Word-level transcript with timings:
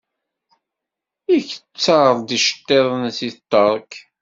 Iketter-d 1.35 2.27
iceḍḍiḍen 2.37 3.03
seg 3.17 3.31
Ṭṭerk. 3.39 3.91